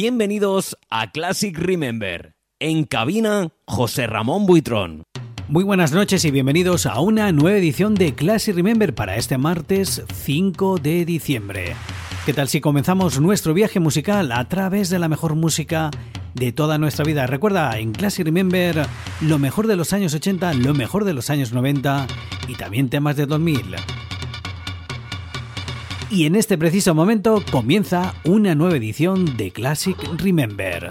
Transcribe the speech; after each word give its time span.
Bienvenidos 0.00 0.78
a 0.90 1.10
Classic 1.10 1.58
Remember. 1.58 2.36
En 2.60 2.84
cabina, 2.84 3.48
José 3.66 4.06
Ramón 4.06 4.46
Buitrón. 4.46 5.02
Muy 5.48 5.64
buenas 5.64 5.90
noches 5.90 6.24
y 6.24 6.30
bienvenidos 6.30 6.86
a 6.86 7.00
una 7.00 7.32
nueva 7.32 7.58
edición 7.58 7.96
de 7.96 8.14
Classic 8.14 8.54
Remember 8.54 8.94
para 8.94 9.16
este 9.16 9.38
martes 9.38 10.04
5 10.14 10.78
de 10.78 11.04
diciembre. 11.04 11.74
¿Qué 12.24 12.32
tal 12.32 12.46
si 12.46 12.60
comenzamos 12.60 13.20
nuestro 13.20 13.54
viaje 13.54 13.80
musical 13.80 14.30
a 14.30 14.48
través 14.48 14.88
de 14.88 15.00
la 15.00 15.08
mejor 15.08 15.34
música 15.34 15.90
de 16.32 16.52
toda 16.52 16.78
nuestra 16.78 17.04
vida? 17.04 17.26
Recuerda, 17.26 17.76
en 17.76 17.90
Classic 17.90 18.24
Remember, 18.24 18.86
lo 19.20 19.40
mejor 19.40 19.66
de 19.66 19.74
los 19.74 19.92
años 19.92 20.14
80, 20.14 20.54
lo 20.54 20.74
mejor 20.74 21.06
de 21.06 21.14
los 21.14 21.28
años 21.28 21.52
90 21.52 22.06
y 22.46 22.54
también 22.54 22.88
temas 22.88 23.16
de 23.16 23.26
2000. 23.26 23.74
Y 26.10 26.24
en 26.24 26.36
este 26.36 26.56
preciso 26.56 26.94
momento 26.94 27.42
comienza 27.50 28.14
una 28.24 28.54
nueva 28.54 28.76
edición 28.76 29.36
de 29.36 29.50
Classic 29.50 29.96
Remember. 30.18 30.90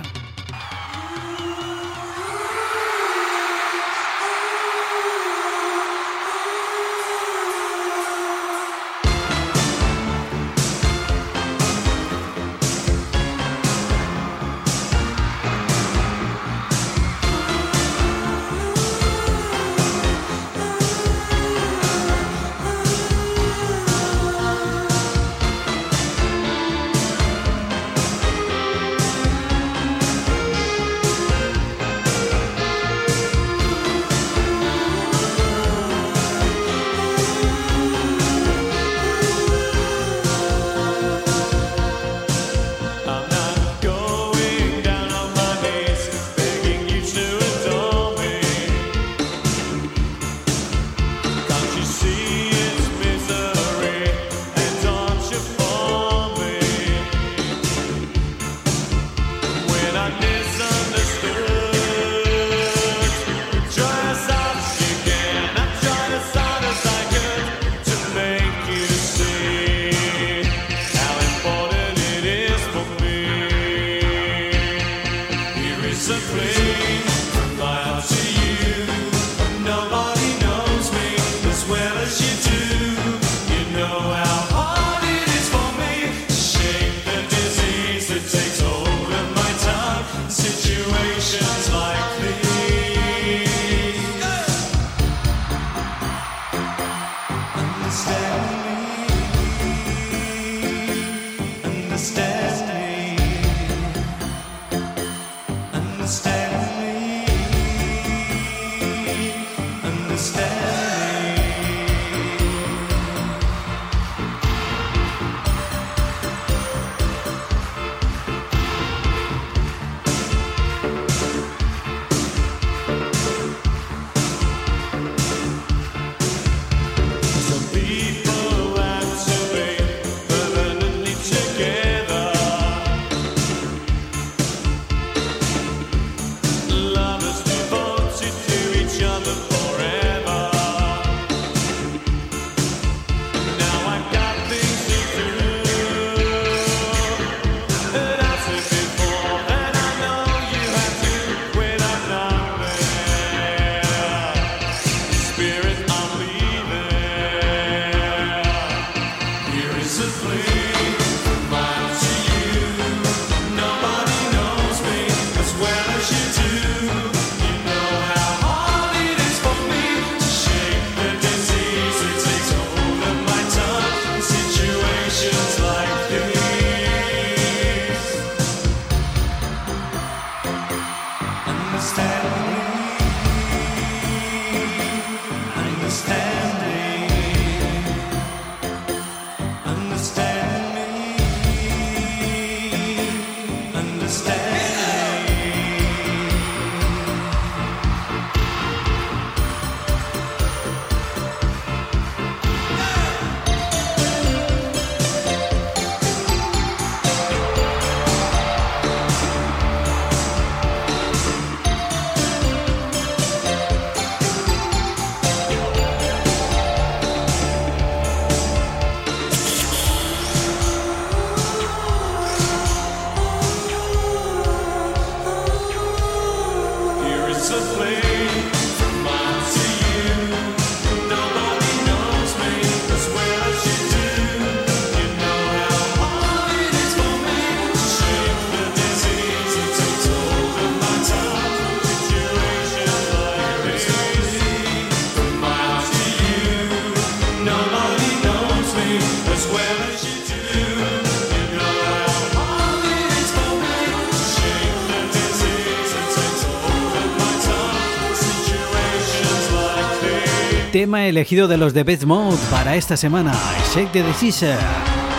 Tema 260.80 261.08
elegido 261.08 261.48
de 261.48 261.58
los 261.58 261.74
de 261.74 261.82
Best 261.84 262.04
Mode 262.04 262.38
para 262.52 262.76
esta 262.76 262.96
semana, 262.96 263.34
Shake 263.74 263.94
the 263.94 264.04
Decision, 264.04 264.56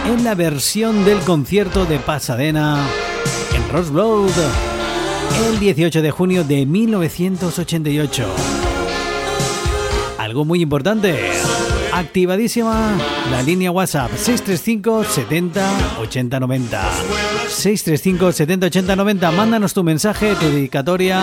en 0.07 0.23
la 0.23 0.37
versión 0.37 1.05
del 1.05 1.19
concierto 1.19 1.85
de 1.85 1.99
Pasadena 1.99 2.87
en 3.53 3.69
Roseblood 3.73 4.31
el 5.51 5.59
18 5.59 6.01
de 6.01 6.11
junio 6.13 6.45
de 6.45 6.65
1988. 6.65 8.25
Algo 10.17 10.45
muy 10.45 10.63
importante. 10.63 11.19
Activadísima 11.93 12.97
la 13.29 13.43
línea 13.43 13.73
WhatsApp 13.73 14.13
635 14.13 15.03
70 15.03 15.99
80 15.99 16.39
90. 16.39 16.91
635 17.49 18.31
70 18.31 18.67
80 18.67 18.95
90. 18.95 19.33
Mándanos 19.33 19.75
tu 19.75 19.83
mensaje, 19.83 20.37
tu 20.37 20.47
dedicatoria 20.47 21.21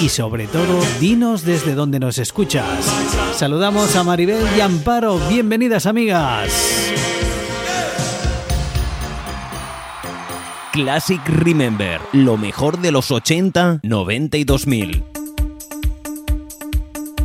y 0.00 0.08
sobre 0.08 0.48
todo 0.48 0.80
dinos 0.98 1.44
desde 1.44 1.74
donde 1.74 2.00
nos 2.00 2.18
escuchas. 2.18 2.99
Saludamos 3.34 3.96
a 3.96 4.04
Maribel 4.04 4.44
y 4.56 4.60
Amparo. 4.60 5.18
Bienvenidas 5.28 5.86
amigas. 5.86 6.52
Classic 10.72 11.20
Remember, 11.26 12.00
lo 12.12 12.36
mejor 12.36 12.78
de 12.78 12.92
los 12.92 13.10
80, 13.10 13.80
90 13.82 14.36
y 14.36 14.44
2000. 14.44 15.04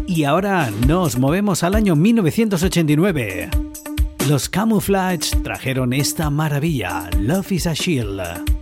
Y 0.08 0.24
ahora 0.24 0.72
nos 0.88 1.18
movemos 1.18 1.64
al 1.64 1.76
año 1.76 1.96
1989. 1.96 3.50
Los 4.28 4.50
Camouflage 4.50 5.32
trajeron 5.44 5.94
esta 5.94 6.30
maravilla, 6.30 7.10
Love 7.20 7.52
is 7.52 7.68
a 7.68 7.74
Shield. 7.74 8.55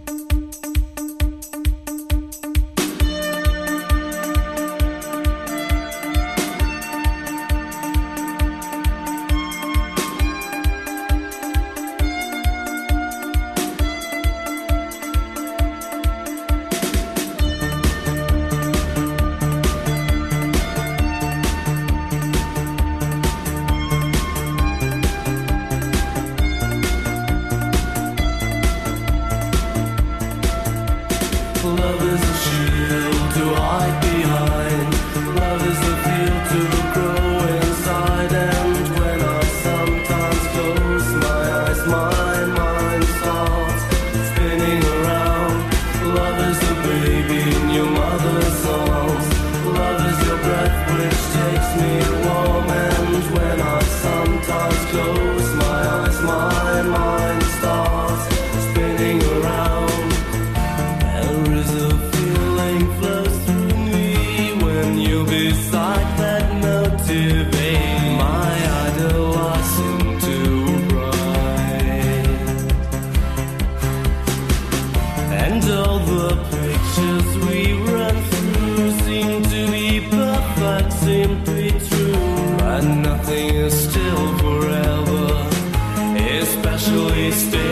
wasted. 87.23 87.62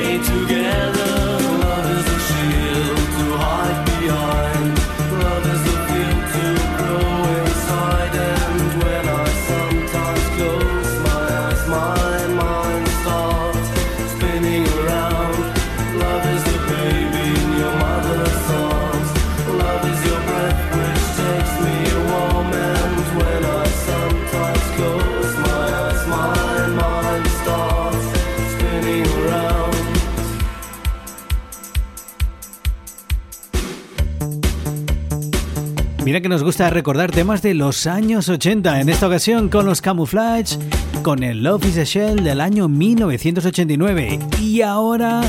Que 36.21 36.29
nos 36.29 36.44
gusta 36.44 36.69
recordar 36.69 37.09
temas 37.09 37.41
de 37.41 37.56
los 37.56 37.88
años 37.88 38.29
80, 38.29 38.81
en 38.81 38.89
esta 38.89 39.07
ocasión 39.07 39.50
con 39.50 39.65
los 39.65 39.81
Camouflage, 39.81 40.56
con 41.01 41.23
el 41.23 41.41
Love 41.41 41.65
is 41.65 41.77
a 41.79 41.83
Shell 41.83 42.23
del 42.23 42.41
año 42.41 42.68
1989. 42.68 44.19
Y 44.40 44.61
ahora 44.61 45.23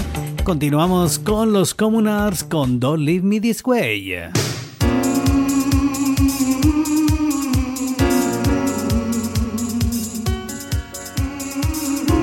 continuamos 0.44 1.18
con 1.18 1.54
los 1.54 1.72
Communards 1.72 2.44
con 2.44 2.78
Don't 2.78 3.02
Leave 3.02 3.22
Me 3.24 3.40
This 3.40 3.62
Way. 3.64 4.16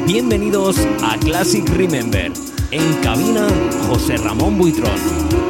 Bienvenidos 0.05 0.77
a 1.01 1.17
Classic 1.17 1.67
Remember. 1.69 2.31
En 2.69 2.93
cabina, 3.01 3.47
José 3.87 4.17
Ramón 4.17 4.59
Buitrón. 4.59 5.48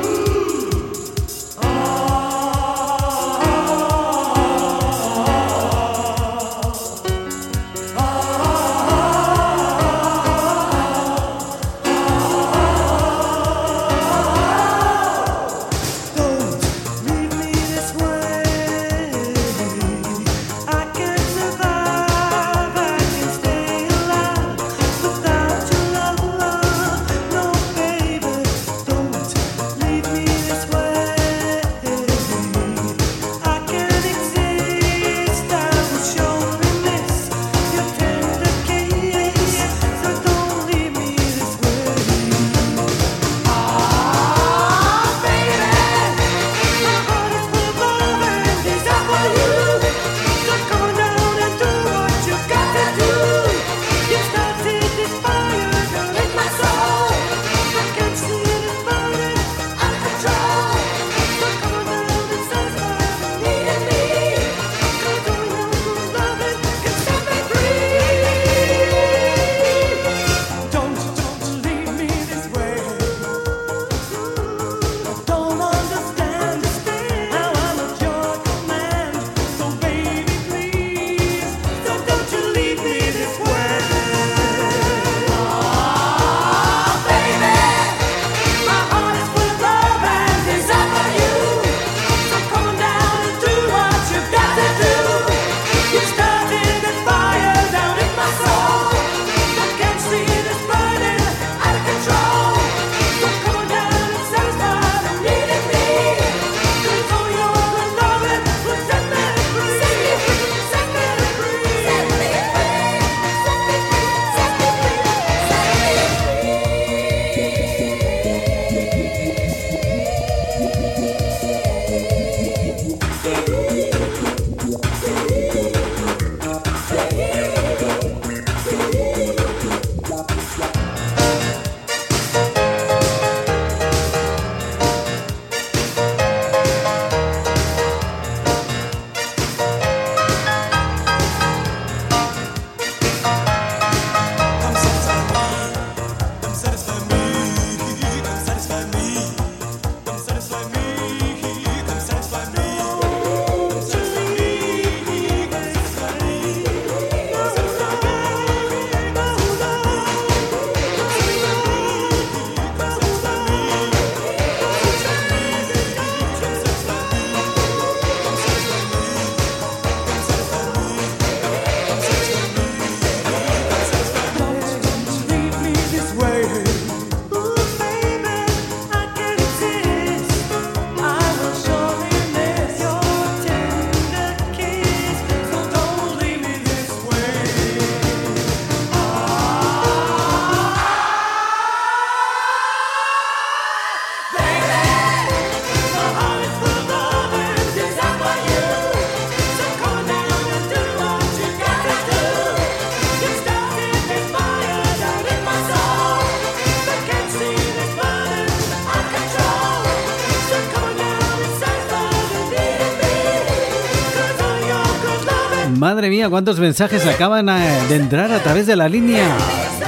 Madre 215.78 216.10
mía, 216.10 216.30
cuántos 216.30 216.60
mensajes 216.60 217.06
acaban 217.06 217.46
de 217.46 217.96
entrar 217.96 218.32
a 218.32 218.40
través 218.40 218.66
de 218.68 218.76
la 218.76 218.90
línea, 218.90 219.28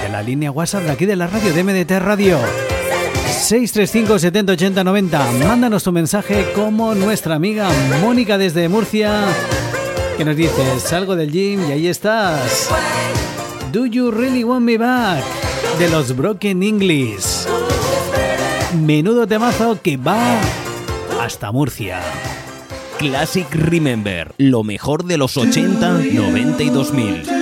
de 0.01 0.09
la 0.09 0.21
línea 0.21 0.51
WhatsApp 0.51 0.83
de 0.83 0.91
aquí 0.91 1.05
de 1.05 1.15
la 1.15 1.27
radio, 1.27 1.53
de 1.53 1.63
MDT 1.63 1.91
Radio. 1.99 2.37
635 3.25 4.19
70 4.19 4.53
80 4.53 4.83
90. 4.83 5.31
Mándanos 5.47 5.83
tu 5.83 5.91
mensaje 5.91 6.51
como 6.53 6.93
nuestra 6.95 7.35
amiga 7.35 7.69
Mónica 8.01 8.37
desde 8.37 8.69
Murcia, 8.69 9.23
que 10.17 10.25
nos 10.25 10.35
dice, 10.35 10.79
salgo 10.79 11.15
del 11.15 11.31
gym 11.31 11.67
y 11.67 11.71
ahí 11.71 11.87
estás. 11.87 12.69
Do 13.71 13.85
you 13.85 14.11
really 14.11 14.43
want 14.43 14.65
me 14.65 14.77
back? 14.77 15.23
De 15.79 15.89
los 15.89 16.15
Broken 16.15 16.63
English. 16.63 17.45
Menudo 18.79 19.27
temazo 19.27 19.81
que 19.81 19.97
va 19.97 20.39
hasta 21.21 21.51
Murcia. 21.51 22.01
Classic 23.01 23.47
Remember, 23.49 24.31
lo 24.37 24.63
mejor 24.63 25.05
de 25.05 25.17
los 25.17 25.35
80, 25.35 26.03
90 26.13 26.61
y 26.61 26.69
2000. 26.69 27.40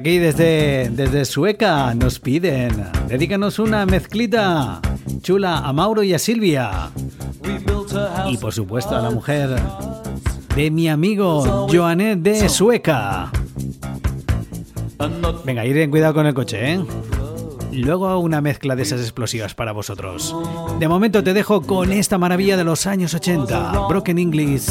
Aquí 0.00 0.16
desde, 0.16 0.88
desde 0.90 1.26
Sueca 1.26 1.94
nos 1.94 2.20
piden, 2.20 2.86
dedícanos 3.06 3.58
una 3.58 3.84
mezclita 3.84 4.80
chula 5.20 5.58
a 5.58 5.74
Mauro 5.74 6.02
y 6.02 6.14
a 6.14 6.18
Silvia. 6.18 6.90
Y 8.26 8.38
por 8.38 8.54
supuesto 8.54 8.96
a 8.96 9.02
la 9.02 9.10
mujer 9.10 9.60
de 10.56 10.70
mi 10.70 10.88
amigo 10.88 11.68
Joanet 11.70 12.20
de 12.20 12.48
Sueca. 12.48 13.30
Venga, 15.44 15.66
ir 15.66 15.76
en 15.76 15.90
cuidado 15.90 16.14
con 16.14 16.26
el 16.26 16.32
coche, 16.32 16.72
¿eh? 16.72 16.84
Luego 17.72 18.18
una 18.20 18.40
mezcla 18.40 18.74
de 18.74 18.82
esas 18.84 19.02
explosivas 19.02 19.54
para 19.54 19.72
vosotros. 19.72 20.34
De 20.78 20.88
momento 20.88 21.22
te 21.22 21.34
dejo 21.34 21.60
con 21.60 21.92
esta 21.92 22.16
maravilla 22.16 22.56
de 22.56 22.64
los 22.64 22.86
años 22.86 23.12
80, 23.12 23.86
Broken 23.86 24.18
English. 24.18 24.70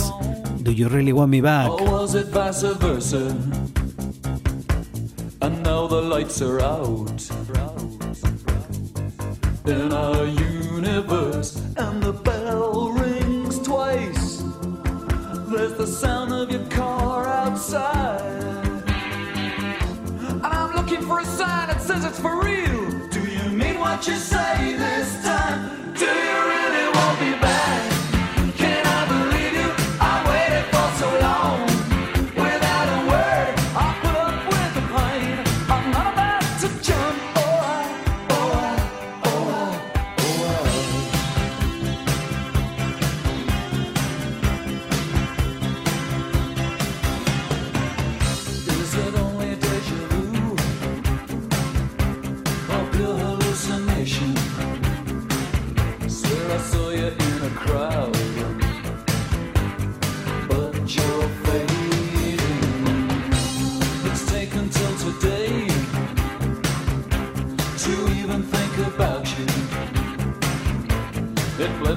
Do 0.62 0.72
you 0.72 0.90
really 0.90 1.12
want 1.12 1.30
me 1.30 1.42
back? 1.42 1.70
And 5.42 5.64
now 5.64 5.88
the 5.88 6.02
lights 6.02 6.42
are 6.42 6.60
out 6.60 7.30
in 9.66 9.94
our 9.94 10.26
universe, 10.26 11.56
and 11.78 12.04
the 12.04 12.12
bell 12.12 12.90
rings 12.92 13.60
twice. 13.60 14.44
There's 15.48 15.76
the 15.76 15.88
sound 15.88 16.34
of 16.34 16.52
your 16.52 16.66
car 16.68 17.26
outside, 17.26 18.22
and 20.28 20.46
I'm 20.46 20.76
looking 20.76 21.02
for 21.02 21.20
a 21.22 21.26
sign 21.26 21.68
that 21.70 21.82
says 21.82 22.04
it's 22.04 22.20
for 22.20 22.44
real. 22.44 23.10
Do 23.10 23.22
you 23.22 23.50
mean 23.50 23.80
what 23.80 24.08
you 24.08 24.16
say 24.16 24.76
this 24.78 25.24
time? 25.24 25.94
Do 25.94 26.06
you 26.06 26.49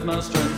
with 0.03 0.17
my 0.17 0.21
strength. 0.21 0.52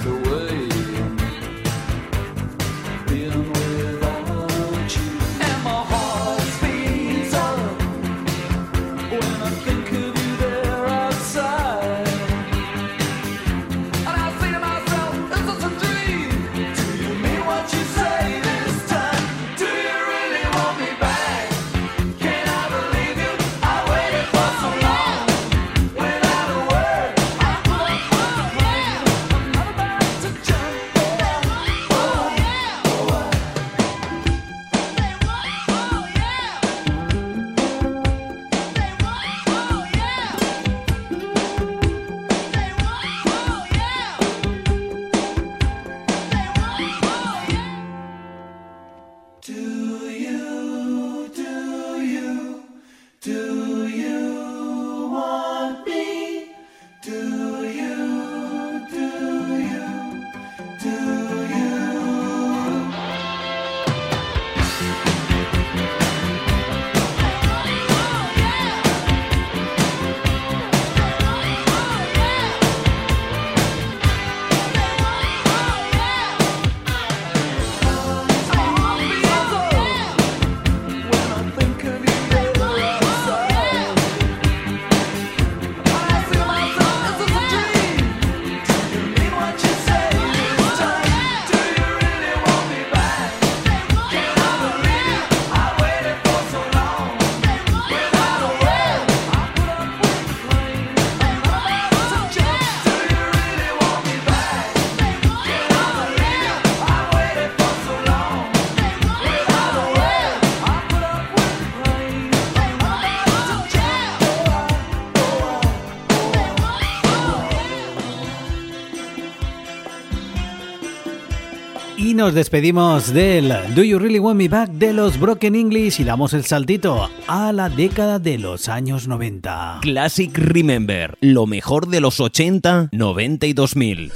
Nos 122.14 122.32
despedimos 122.32 123.12
del 123.12 123.52
Do 123.74 123.82
You 123.82 123.98
Really 123.98 124.20
Want 124.20 124.38
Me 124.38 124.48
Back 124.48 124.70
de 124.70 124.92
los 124.92 125.18
Broken 125.18 125.56
English 125.56 126.00
y 126.00 126.04
damos 126.04 126.32
el 126.32 126.44
saltito 126.44 127.10
a 127.26 127.52
la 127.52 127.68
década 127.68 128.20
de 128.20 128.38
los 128.38 128.68
años 128.68 129.08
90. 129.08 129.80
Classic 129.82 130.30
Remember, 130.38 131.18
lo 131.20 131.46
mejor 131.46 131.88
de 131.88 132.00
los 132.00 132.20
80, 132.20 132.90
90 132.92 133.46
y 133.46 133.52
2000. 133.52 134.12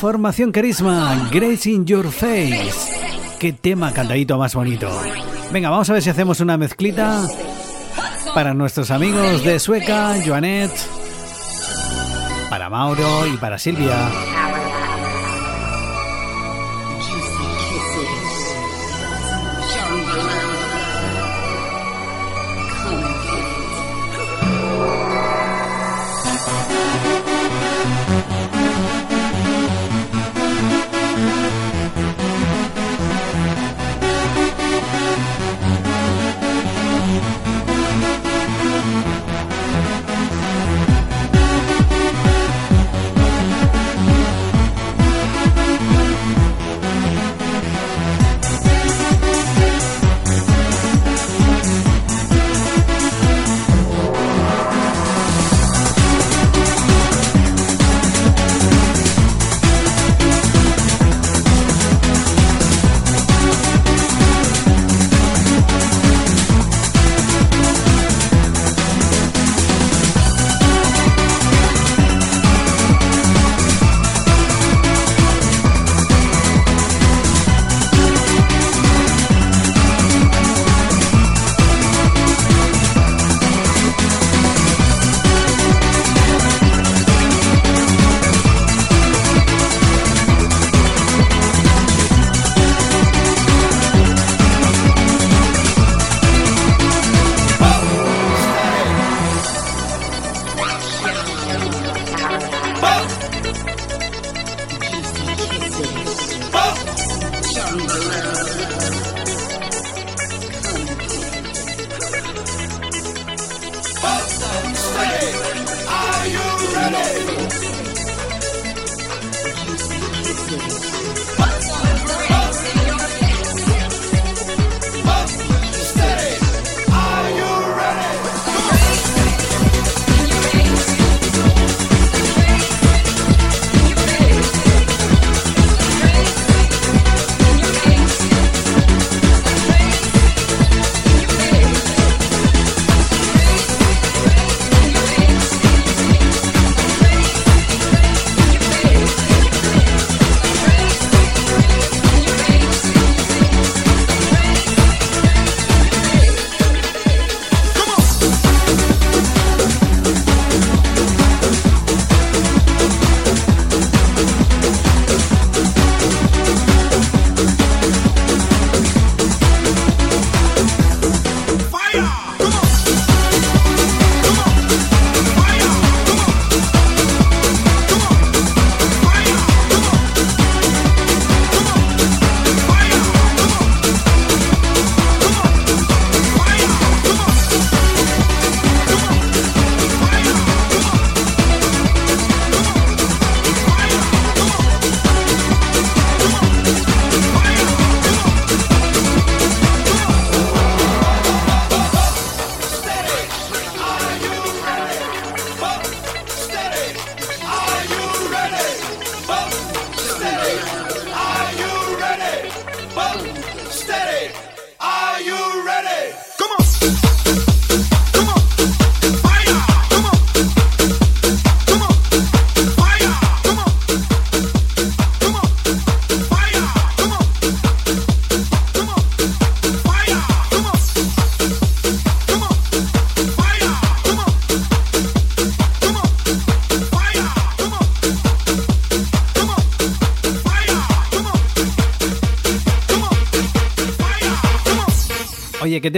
Formación 0.00 0.50
Carisma, 0.50 1.28
Grace 1.30 1.70
in 1.70 1.86
Your 1.86 2.10
Face. 2.10 2.72
Qué 3.38 3.52
tema 3.52 3.92
cantadito 3.92 4.36
más 4.36 4.56
bonito. 4.56 4.90
Venga, 5.52 5.70
vamos 5.70 5.88
a 5.88 5.92
ver 5.92 6.02
si 6.02 6.10
hacemos 6.10 6.40
una 6.40 6.56
mezclita 6.56 7.28
para 8.34 8.54
nuestros 8.54 8.90
amigos 8.90 9.44
de 9.44 9.60
Sueca, 9.60 10.16
Joanet, 10.26 10.72
para 12.50 12.68
Mauro 12.68 13.26
y 13.26 13.36
para 13.36 13.58
Silvia. 13.58 14.39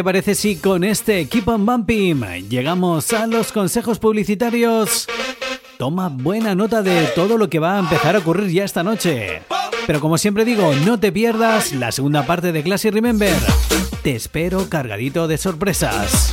Te 0.02 0.04
parece 0.04 0.34
si 0.34 0.56
con 0.56 0.82
este 0.82 1.28
Keep 1.28 1.46
on 1.46 1.64
Bumping 1.64 2.48
llegamos 2.48 3.12
a 3.12 3.28
los 3.28 3.52
consejos 3.52 4.00
publicitarios? 4.00 5.06
Toma 5.78 6.08
buena 6.08 6.56
nota 6.56 6.82
de 6.82 7.06
todo 7.14 7.38
lo 7.38 7.48
que 7.48 7.60
va 7.60 7.76
a 7.76 7.78
empezar 7.78 8.16
a 8.16 8.18
ocurrir 8.18 8.50
ya 8.50 8.64
esta 8.64 8.82
noche. 8.82 9.42
Pero 9.86 10.00
como 10.00 10.18
siempre 10.18 10.44
digo, 10.44 10.74
no 10.84 10.98
te 10.98 11.12
pierdas 11.12 11.72
la 11.72 11.92
segunda 11.92 12.26
parte 12.26 12.50
de 12.50 12.64
Classy 12.64 12.90
Remember. 12.90 13.36
Te 14.02 14.16
espero 14.16 14.68
cargadito 14.68 15.28
de 15.28 15.38
sorpresas. 15.38 16.32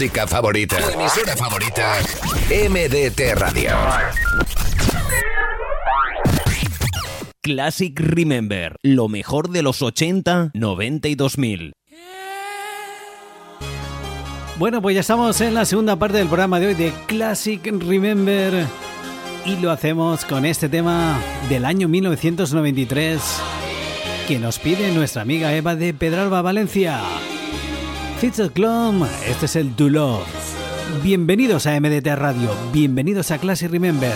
Música 0.00 0.26
favorita. 0.26 0.78
Tu 0.78 0.98
emisora 0.98 1.36
favorita. 1.36 1.96
MDT 2.48 3.34
Radio. 3.34 3.76
Classic 7.42 8.00
Remember. 8.00 8.76
Lo 8.82 9.08
mejor 9.08 9.50
de 9.50 9.60
los 9.60 9.82
80, 9.82 10.52
90 10.54 11.08
y 11.08 11.14
2000. 11.16 11.72
Bueno, 14.56 14.80
pues 14.80 14.94
ya 14.94 15.02
estamos 15.02 15.38
en 15.42 15.52
la 15.52 15.66
segunda 15.66 15.96
parte 15.96 16.16
del 16.16 16.28
programa 16.28 16.58
de 16.60 16.68
hoy 16.68 16.74
de 16.74 16.94
Classic 17.06 17.62
Remember. 17.66 18.66
Y 19.44 19.56
lo 19.56 19.70
hacemos 19.70 20.24
con 20.24 20.46
este 20.46 20.70
tema 20.70 21.20
del 21.50 21.66
año 21.66 21.88
1993 21.88 23.20
que 24.26 24.38
nos 24.38 24.58
pide 24.58 24.94
nuestra 24.94 25.20
amiga 25.20 25.54
Eva 25.54 25.76
de 25.76 25.92
Pedralba, 25.92 26.40
Valencia. 26.40 27.02
Fitzclum, 28.20 29.06
este 29.26 29.46
es 29.46 29.56
el 29.56 29.74
Do 29.74 30.22
Bienvenidos 31.02 31.66
a 31.66 31.80
MDT 31.80 32.06
Radio, 32.16 32.50
bienvenidos 32.70 33.30
a 33.30 33.38
Classic 33.38 33.70
Remember. 33.70 34.12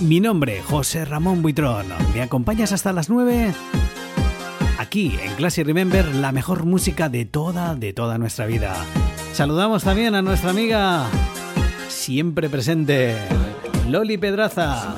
Mi 0.00 0.18
nombre, 0.18 0.62
José 0.62 1.04
Ramón 1.04 1.42
Buitrón. 1.42 1.88
¿Me 2.14 2.22
acompañas 2.22 2.72
hasta 2.72 2.94
las 2.94 3.10
9? 3.10 3.52
Aquí 4.78 5.14
en 5.22 5.34
Classic 5.34 5.66
Remember, 5.66 6.06
la 6.14 6.32
mejor 6.32 6.64
música 6.64 7.10
de 7.10 7.26
toda, 7.26 7.74
de 7.74 7.92
toda 7.92 8.16
nuestra 8.16 8.46
vida. 8.46 8.74
Saludamos 9.34 9.84
también 9.84 10.14
a 10.14 10.22
nuestra 10.22 10.48
amiga, 10.48 11.04
siempre 11.88 12.48
presente, 12.48 13.14
Loli 13.90 14.16
Pedraza. 14.16 14.94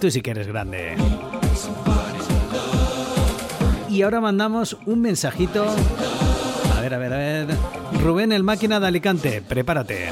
Tú 0.00 0.12
sí 0.12 0.22
que 0.22 0.30
eres 0.30 0.46
grande. 0.46 0.94
Y 3.90 4.02
ahora 4.02 4.20
mandamos 4.20 4.76
un 4.86 5.00
mensajito. 5.00 5.74
Ver, 6.86 6.94
a 6.94 6.98
ver, 6.98 7.12
a 7.12 7.16
ver. 7.16 7.46
Rubén, 8.00 8.30
el 8.30 8.44
máquina 8.44 8.78
de 8.78 8.86
Alicante, 8.86 9.42
prepárate. 9.42 10.10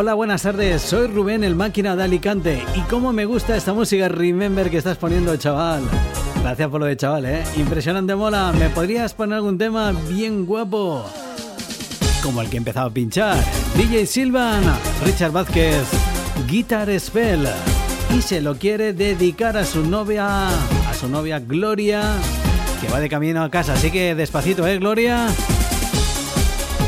Hola, 0.00 0.14
buenas 0.14 0.40
tardes. 0.40 0.80
Soy 0.80 1.08
Rubén, 1.08 1.44
el 1.44 1.54
máquina 1.54 1.94
de 1.94 2.04
Alicante. 2.04 2.64
Y 2.74 2.80
cómo 2.88 3.12
me 3.12 3.26
gusta 3.26 3.54
esta 3.54 3.74
música 3.74 4.08
Remember 4.08 4.70
que 4.70 4.78
estás 4.78 4.96
poniendo, 4.96 5.36
chaval. 5.36 5.82
Gracias 6.40 6.70
por 6.70 6.80
lo 6.80 6.86
de 6.86 6.96
chaval, 6.96 7.26
¿eh? 7.26 7.44
Impresionante 7.58 8.14
mola. 8.14 8.50
¿Me 8.58 8.70
podrías 8.70 9.12
poner 9.12 9.34
algún 9.34 9.58
tema 9.58 9.92
bien 10.08 10.46
guapo? 10.46 11.04
Como 12.22 12.40
el 12.40 12.48
que 12.48 12.56
he 12.56 12.56
empezado 12.56 12.88
a 12.88 12.90
pinchar. 12.90 13.36
DJ 13.76 14.06
Silvan, 14.06 14.62
Richard 15.04 15.32
Vázquez, 15.32 15.86
Guitar 16.48 16.98
Spell. 16.98 17.46
Y 18.16 18.22
se 18.22 18.40
lo 18.40 18.56
quiere 18.56 18.94
dedicar 18.94 19.58
a 19.58 19.66
su 19.66 19.84
novia, 19.84 20.48
a 20.48 20.94
su 20.98 21.10
novia 21.10 21.40
Gloria, 21.40 22.14
que 22.80 22.88
va 22.90 23.00
de 23.00 23.10
camino 23.10 23.42
a 23.42 23.50
casa. 23.50 23.74
Así 23.74 23.90
que 23.90 24.14
despacito, 24.14 24.66
¿eh, 24.66 24.78
Gloria? 24.78 25.26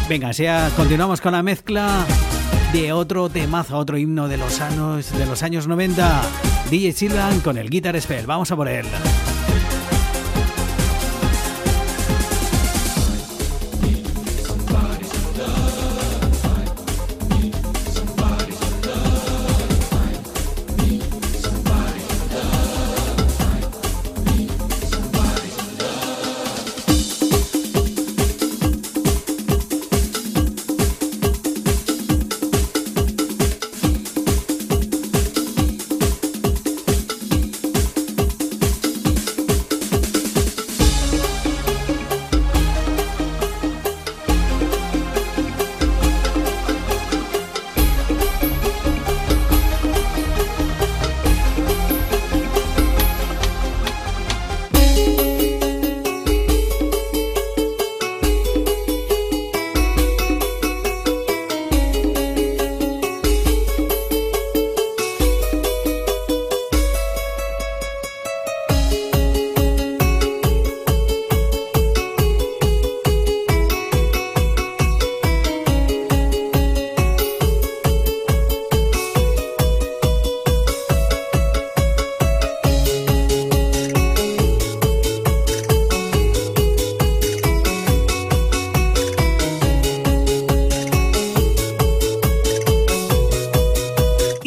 Venga, 0.08 0.32
sea, 0.32 0.70
continuamos 0.74 1.20
con 1.20 1.32
la 1.32 1.42
mezcla 1.42 2.06
de 2.72 2.92
otro 2.92 3.28
temazo, 3.28 3.76
otro 3.76 3.98
himno 3.98 4.28
de 4.28 4.38
los 4.38 4.60
años, 4.60 5.12
de 5.12 5.26
los 5.26 5.42
años 5.42 5.66
90. 5.66 6.22
DJ 6.70 6.92
Silvan 6.92 7.40
con 7.40 7.58
el 7.58 7.68
Guitar 7.68 8.00
Spell. 8.00 8.26
Vamos 8.26 8.50
a 8.50 8.56
por 8.56 8.68
él. 8.68 8.86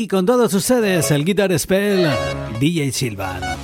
Con 0.08 0.26
todos 0.26 0.54
ustedes 0.54 1.10
el 1.12 1.26
Guitar 1.26 1.58
Spell 1.58 2.08
DJ 2.60 2.91
Silvan. 2.91 3.55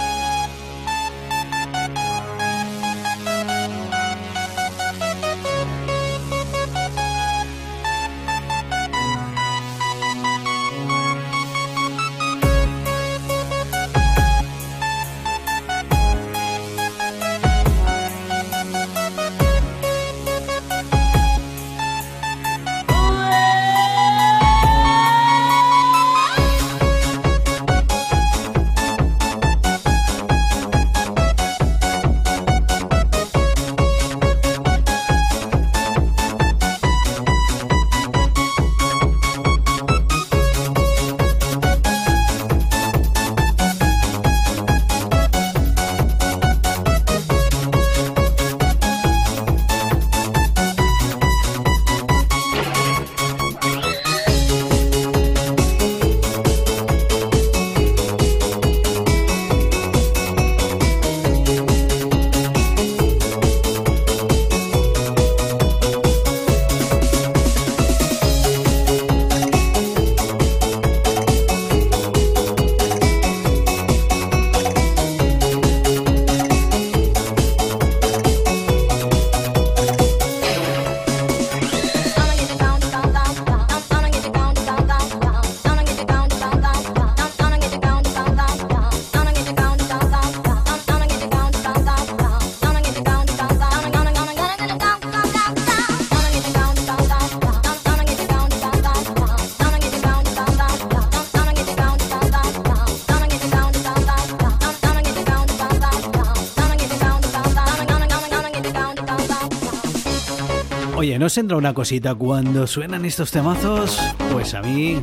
Os 111.32 111.38
entra 111.38 111.56
una 111.56 111.74
cosita 111.74 112.14
cuando 112.14 112.68
suenan 112.68 113.06
estos 113.06 113.32
temazos? 113.32 113.98
Pues 114.34 114.54
a 114.54 114.62
mí, 114.62 115.02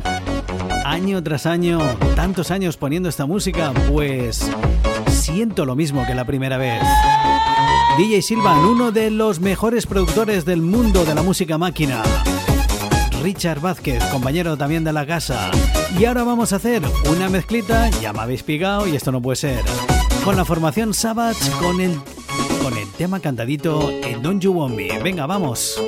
año 0.85 1.23
tras 1.23 1.47
año, 1.47 1.79
tantos 2.15 2.51
años 2.51 2.77
poniendo 2.77 3.09
esta 3.09 3.25
música, 3.25 3.73
pues 3.89 4.47
siento 5.07 5.65
lo 5.65 5.75
mismo 5.75 6.05
que 6.05 6.13
la 6.13 6.25
primera 6.25 6.59
vez. 6.59 6.83
DJ 7.97 8.21
Silvan, 8.21 8.59
uno 8.59 8.91
de 8.91 9.09
los 9.09 9.39
mejores 9.39 9.87
productores 9.87 10.45
del 10.45 10.61
mundo 10.61 11.03
de 11.03 11.15
la 11.15 11.23
música 11.23 11.57
máquina. 11.57 12.03
Richard 13.23 13.59
Vázquez, 13.59 14.03
compañero 14.11 14.55
también 14.55 14.83
de 14.83 14.93
la 14.93 15.07
casa. 15.07 15.49
Y 15.97 16.05
ahora 16.05 16.23
vamos 16.23 16.53
a 16.53 16.57
hacer 16.57 16.83
una 17.09 17.29
mezclita, 17.29 17.89
ya 18.01 18.13
me 18.13 18.19
habéis 18.19 18.43
pigado 18.43 18.87
y 18.87 18.95
esto 18.95 19.11
no 19.11 19.19
puede 19.19 19.37
ser. 19.37 19.63
Con 20.23 20.35
la 20.35 20.45
formación 20.45 20.93
Savage, 20.93 21.49
con 21.59 21.81
el 21.81 21.99
con 21.99 22.05
el 22.05 22.18
tema 22.99 23.21
cantadito 23.21 23.89
en 24.03 24.21
Don't 24.21 24.43
You 24.43 24.53
Want 24.53 24.75
Me. 24.75 24.89
Venga, 25.01 25.25
vamos. 25.25 25.79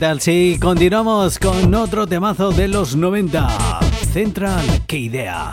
Tal? 0.00 0.20
Sí, 0.20 0.58
continuamos 0.60 1.38
con 1.38 1.74
otro 1.74 2.06
temazo 2.06 2.50
de 2.50 2.68
los 2.68 2.96
90. 2.96 3.80
Central, 4.12 4.64
qué 4.86 4.96
idea. 4.98 5.52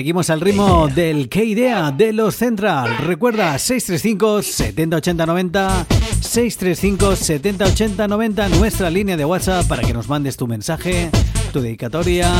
Seguimos 0.00 0.30
al 0.30 0.40
ritmo 0.40 0.88
del 0.88 1.28
K 1.28 1.42
idea 1.42 1.90
de 1.90 2.14
los 2.14 2.34
Central. 2.34 2.96
Recuerda 3.00 3.58
635 3.58 4.40
70 4.40 4.96
80 4.96 5.26
90 5.26 5.86
635 6.22 7.16
70 7.16 7.64
80 7.66 8.08
90 8.08 8.48
nuestra 8.48 8.88
línea 8.88 9.18
de 9.18 9.26
WhatsApp 9.26 9.66
para 9.66 9.82
que 9.82 9.92
nos 9.92 10.08
mandes 10.08 10.38
tu 10.38 10.46
mensaje, 10.46 11.10
tu 11.52 11.60
dedicatoria, 11.60 12.32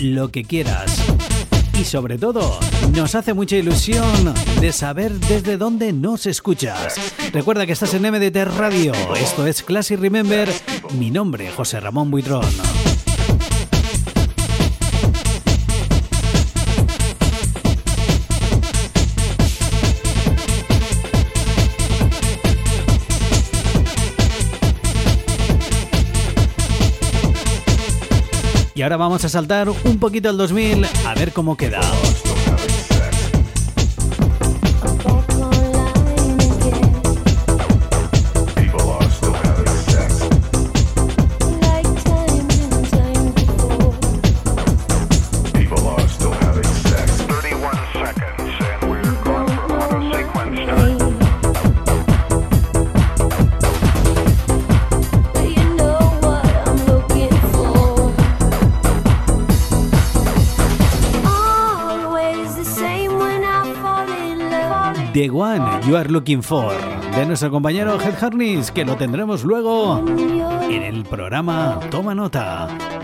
lo 0.00 0.32
que 0.32 0.42
quieras. 0.42 1.00
Y 1.80 1.84
sobre 1.84 2.18
todo, 2.18 2.58
nos 2.92 3.14
hace 3.14 3.34
mucha 3.34 3.54
ilusión 3.54 4.34
de 4.60 4.72
saber 4.72 5.12
desde 5.12 5.58
dónde 5.58 5.92
nos 5.92 6.26
escuchas. 6.26 6.96
Recuerda 7.32 7.66
que 7.66 7.72
estás 7.72 7.94
en 7.94 8.02
MDT 8.02 8.58
Radio. 8.58 8.90
Esto 9.14 9.46
es 9.46 9.62
Classic 9.62 9.96
Remember. 9.96 10.52
Mi 10.98 11.12
nombre, 11.12 11.52
José 11.52 11.78
Ramón 11.78 12.10
Buitrón. 12.10 12.50
Y 28.80 28.82
ahora 28.82 28.96
vamos 28.96 29.22
a 29.26 29.28
saltar 29.28 29.68
un 29.68 29.98
poquito 29.98 30.30
al 30.30 30.38
2000 30.38 30.86
a 31.04 31.14
ver 31.14 31.32
cómo 31.34 31.54
queda. 31.54 31.82
The 65.20 65.28
One 65.28 65.86
You 65.86 65.98
Are 65.98 66.08
Looking 66.08 66.42
For 66.42 66.72
de 67.14 67.26
nuestro 67.26 67.50
compañero 67.50 68.00
Head 68.00 68.14
Harness, 68.24 68.70
que 68.72 68.86
lo 68.86 68.96
tendremos 68.96 69.44
luego 69.44 70.02
en 70.08 70.82
el 70.82 71.04
programa 71.04 71.78
Toma 71.90 72.14
Nota. 72.14 72.99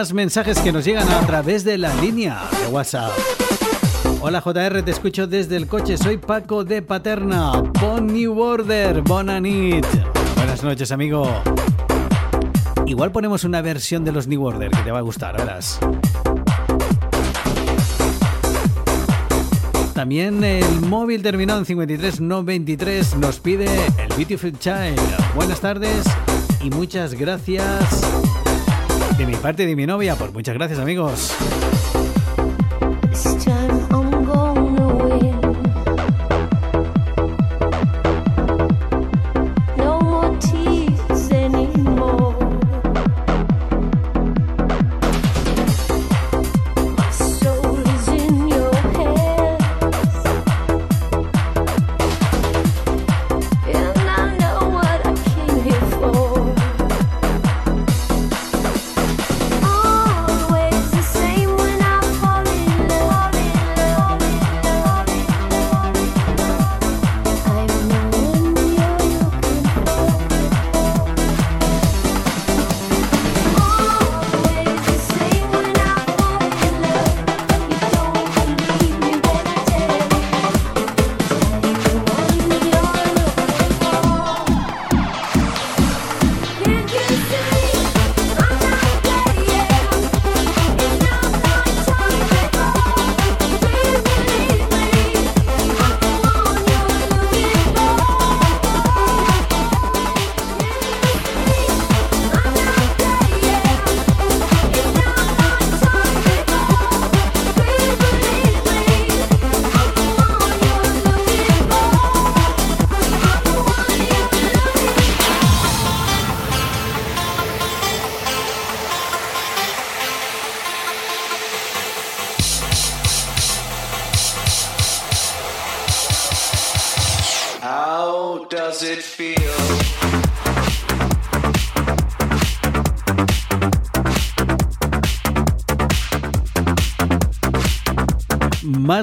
Más 0.00 0.14
mensajes 0.14 0.58
que 0.60 0.72
nos 0.72 0.86
llegan 0.86 1.06
a 1.10 1.26
través 1.26 1.62
de 1.62 1.76
la 1.76 1.94
línea 1.96 2.48
de 2.62 2.68
WhatsApp. 2.68 3.12
Hola 4.22 4.40
JR, 4.40 4.82
te 4.82 4.90
escucho 4.92 5.26
desde 5.26 5.56
el 5.56 5.66
coche. 5.66 5.98
Soy 5.98 6.16
Paco 6.16 6.64
de 6.64 6.80
Paterna. 6.80 7.62
Pon 7.78 8.06
New 8.06 8.32
Border, 8.32 9.02
Bonanit. 9.02 9.84
Buenas 10.36 10.64
noches, 10.64 10.90
amigo. 10.90 11.28
Igual 12.86 13.12
ponemos 13.12 13.44
una 13.44 13.60
versión 13.60 14.02
de 14.02 14.12
los 14.12 14.26
New 14.26 14.42
Order 14.42 14.70
que 14.70 14.78
te 14.78 14.90
va 14.90 15.00
a 15.00 15.02
gustar, 15.02 15.36
verás. 15.36 15.78
También 19.92 20.42
el 20.42 20.80
móvil 20.80 21.20
terminado 21.20 21.58
en 21.58 21.66
5393 21.66 23.16
nos 23.16 23.38
pide 23.38 23.66
el 23.66 24.08
Beautiful 24.16 24.58
Child. 24.58 24.98
Buenas 25.34 25.60
tardes 25.60 26.06
y 26.62 26.70
muchas 26.70 27.12
gracias 27.12 28.09
de 29.20 29.26
mi 29.26 29.36
parte 29.36 29.64
y 29.64 29.66
de 29.66 29.76
mi 29.76 29.86
novia. 29.86 30.16
Por 30.16 30.32
muchas 30.32 30.54
gracias 30.54 30.78
amigos. 30.78 31.36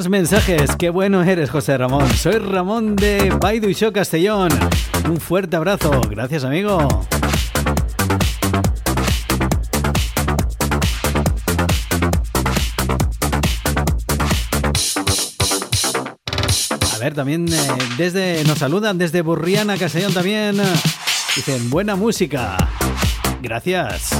Mensajes, 0.09 0.75
qué 0.77 0.89
bueno 0.89 1.21
eres 1.21 1.49
José 1.49 1.77
Ramón. 1.77 2.09
Soy 2.13 2.37
Ramón 2.37 2.95
de 2.95 3.29
Baidu 3.41 3.67
y 3.67 3.73
Show 3.73 3.91
Castellón. 3.91 4.49
Un 5.09 5.19
fuerte 5.19 5.57
abrazo, 5.57 5.99
gracias 6.09 6.45
amigo. 6.45 6.79
A 16.93 16.97
ver, 16.99 17.13
también 17.13 17.51
eh, 17.51 17.57
desde 17.97 18.43
nos 18.45 18.59
saludan 18.59 18.97
desde 18.97 19.21
Burriana 19.21 19.77
Castellón 19.77 20.13
también. 20.13 20.57
Dicen 21.35 21.69
buena 21.69 21.95
música. 21.97 22.55
Gracias. 23.41 24.11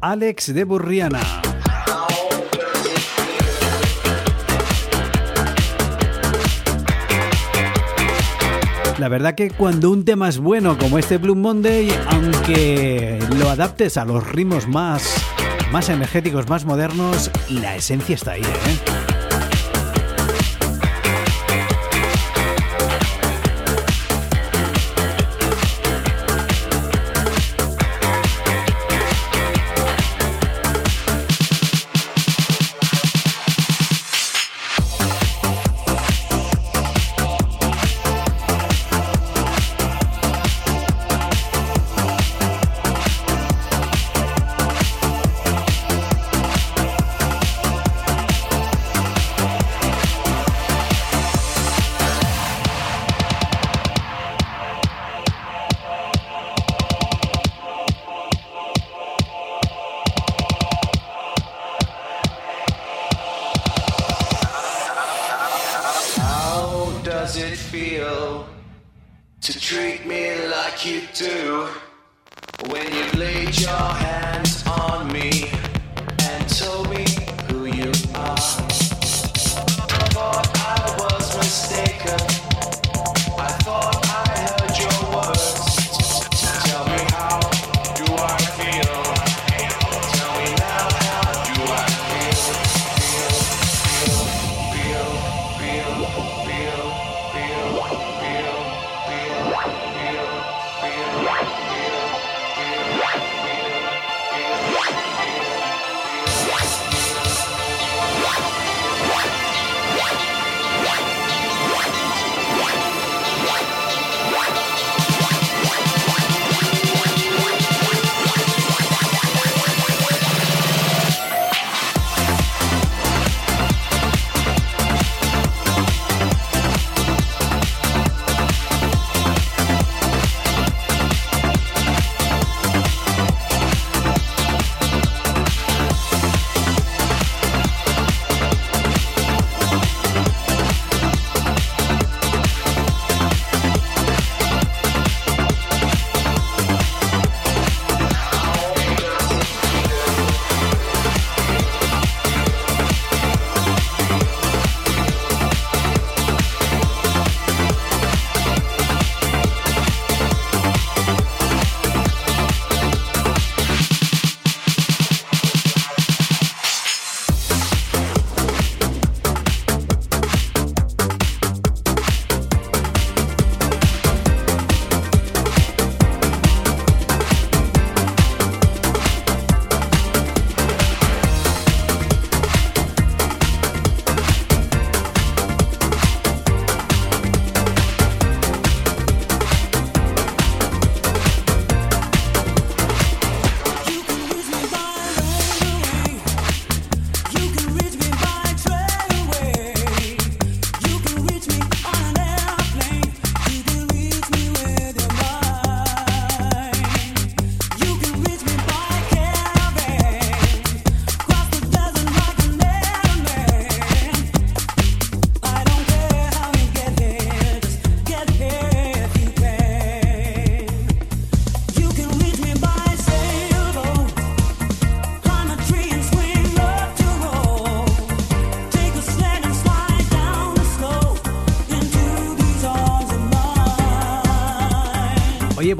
Alex 0.00 0.54
de 0.54 0.64
Burriana. 0.64 1.20
La 8.98 9.08
verdad 9.08 9.34
que 9.34 9.50
cuando 9.50 9.90
un 9.90 10.04
tema 10.04 10.28
es 10.28 10.38
bueno 10.38 10.78
como 10.78 10.98
este 10.98 11.18
Blue 11.18 11.34
Monday, 11.34 11.90
aunque 12.08 13.18
lo 13.38 13.50
adaptes 13.50 13.96
a 13.96 14.04
los 14.04 14.26
ritmos 14.26 14.68
más, 14.68 15.14
más 15.72 15.88
energéticos, 15.88 16.48
más 16.48 16.64
modernos, 16.64 17.30
la 17.48 17.76
esencia 17.76 18.14
está 18.14 18.32
ahí, 18.32 18.42
¿eh? 18.42 19.09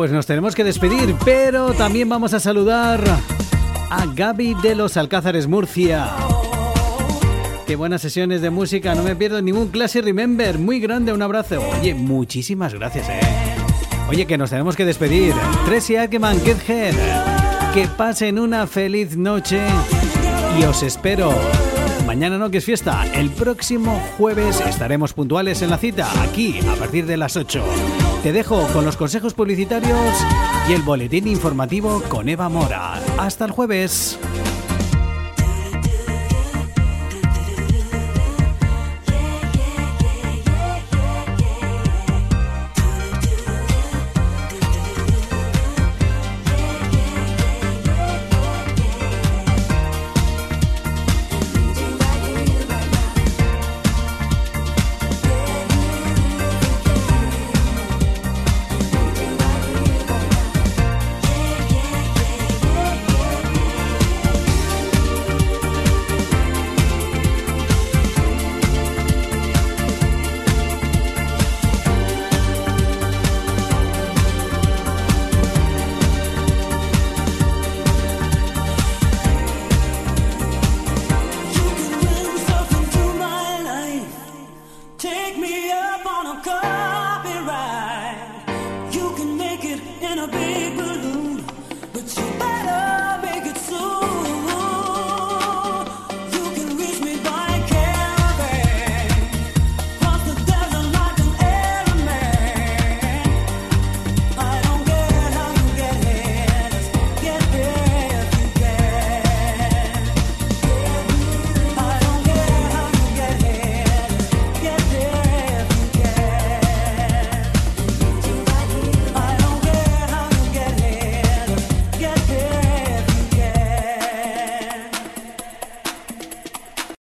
Pues 0.01 0.13
nos 0.13 0.25
tenemos 0.25 0.55
que 0.55 0.65
despedir, 0.65 1.15
pero 1.27 1.75
también 1.75 2.09
vamos 2.09 2.33
a 2.33 2.41
saludar 2.41 3.05
a 3.91 4.07
Gaby 4.07 4.55
de 4.63 4.75
los 4.75 4.97
Alcázares 4.97 5.47
Murcia. 5.47 6.09
Qué 7.67 7.77
buenas 7.77 8.01
sesiones 8.01 8.41
de 8.41 8.49
música, 8.49 8.95
no 8.95 9.03
me 9.03 9.15
pierdo 9.15 9.43
ningún 9.43 9.69
clase 9.69 10.01
Remember. 10.01 10.59
Muy 10.59 10.81
grande, 10.81 11.13
un 11.13 11.21
abrazo. 11.21 11.63
Oye, 11.79 11.93
muchísimas 11.93 12.73
gracias, 12.73 13.11
eh. 13.11 13.21
Oye, 14.09 14.25
que 14.25 14.39
nos 14.39 14.49
tenemos 14.49 14.75
que 14.75 14.87
despedir. 14.87 15.35
Tracy 15.67 15.97
Ackerman, 15.97 16.39
Head. 16.47 16.95
Que 17.75 17.87
pasen 17.87 18.39
una 18.39 18.67
feliz 18.67 19.19
noche 19.19 19.61
y 20.59 20.65
os 20.65 20.83
espero. 20.83 21.31
Mañana 22.07 22.39
no, 22.39 22.51
que 22.51 22.57
es 22.57 22.65
fiesta. 22.65 23.05
El 23.13 23.29
próximo 23.29 24.01
jueves 24.17 24.63
estaremos 24.63 25.13
puntuales 25.13 25.61
en 25.61 25.69
la 25.69 25.77
cita, 25.77 26.09
aquí, 26.23 26.59
a 26.67 26.77
partir 26.77 27.05
de 27.05 27.19
las 27.19 27.37
8. 27.37 28.10
Te 28.23 28.33
dejo 28.33 28.67
con 28.75 28.85
los 28.85 28.99
consejos 28.99 29.33
publicitarios 29.33 29.99
y 30.69 30.75
el 30.75 30.83
boletín 30.83 31.27
informativo 31.27 32.03
con 32.11 32.29
Eva 32.29 32.51
Mora. 32.51 33.01
Hasta 33.17 33.47
el 33.47 33.51
jueves. 33.51 34.19